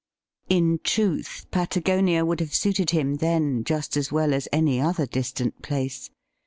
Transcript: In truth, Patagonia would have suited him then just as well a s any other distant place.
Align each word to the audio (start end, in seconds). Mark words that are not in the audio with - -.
In 0.49 0.79
truth, 0.83 1.45
Patagonia 1.51 2.25
would 2.25 2.39
have 2.39 2.55
suited 2.55 2.89
him 2.89 3.17
then 3.17 3.63
just 3.63 3.95
as 3.95 4.11
well 4.11 4.33
a 4.33 4.37
s 4.37 4.47
any 4.51 4.81
other 4.81 5.05
distant 5.05 5.61
place. 5.61 6.09